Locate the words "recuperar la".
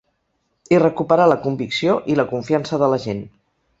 0.83-1.37